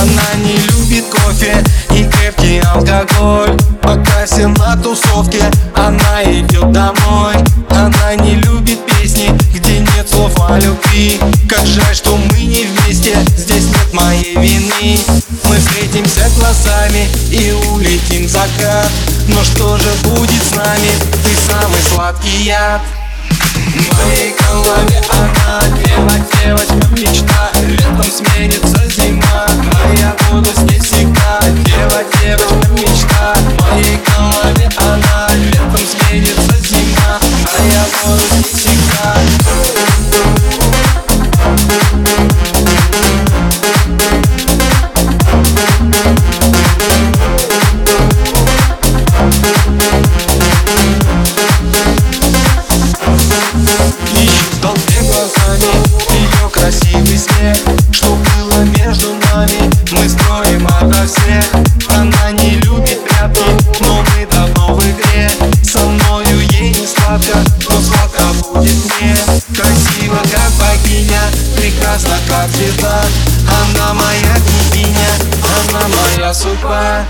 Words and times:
Она 0.00 0.34
не 0.42 0.56
любит 0.56 1.04
кофе 1.10 1.62
и 1.90 2.04
крепкий 2.04 2.60
алкоголь. 2.60 3.54
Пока 3.82 4.24
все 4.24 4.46
на 4.46 4.74
тусовке, 4.76 5.42
она 5.76 6.22
идет 6.24 6.72
домой. 6.72 7.34
Она 7.68 8.14
не 8.14 8.36
любит 8.36 8.78
песни, 8.86 9.28
где 9.54 9.80
нет 9.80 10.08
слов 10.08 10.32
о 10.48 10.58
любви. 10.58 11.20
Как 11.46 11.66
жаль, 11.66 11.94
что 11.94 12.16
мы 12.16 12.38
не 12.38 12.64
вместе, 12.64 13.14
здесь 13.36 13.66
нет 13.66 13.92
моей 13.92 14.36
вины. 14.36 14.98
Мы 15.44 15.56
встретимся 15.56 16.30
глазами 16.38 17.06
и 17.30 17.52
улетим 17.70 18.24
в 18.24 18.30
закат. 18.30 18.90
Но 19.28 19.44
что 19.44 19.76
же 19.76 19.90
будет 20.04 20.42
с 20.42 20.54
нами, 20.54 20.90
ты 21.24 21.52
самый 21.52 21.80
сладкий 21.92 22.44
яд. 22.44 22.80
В 23.28 23.98
моей 23.98 24.34
голове 24.38 25.02
она 25.10 25.39
красива, 69.90 70.18
как 70.32 70.52
богиня. 70.58 71.20
Прекрасна, 71.56 72.16
как 72.28 72.48
звезда 72.50 73.02
Она 73.46 73.92
моя 73.94 74.34
княгиня 74.46 75.08
Она 75.68 75.86
моя 75.88 76.32
судьба. 76.32 77.04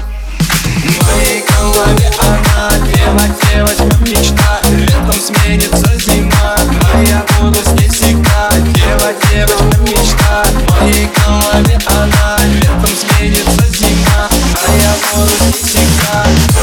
В 0.58 1.06
моей 1.06 1.44
голове 1.44 2.10
она 2.20 2.70
Дева, 2.86 3.22
девочка, 3.52 3.96
мечта. 4.00 4.60
Летом 4.70 5.20
сменится 5.20 5.98
зима. 5.98 6.56
Но 6.94 7.02
я 7.02 7.24
буду 7.38 7.58
с 7.62 7.68
ней 7.78 7.88
всегда. 7.88 8.50
Дева, 8.74 9.12
девочка, 9.30 9.80
мечта. 9.82 10.44
В 10.44 10.80
моей 10.80 11.08
голове 11.16 11.78
она 11.86 12.38
Летом 12.54 12.90
сменится 12.96 13.66
зима. 13.68 14.28
А 14.66 14.76
я 14.76 14.94
буду 15.12 15.30
с 15.30 15.68
всегда. 15.68 16.59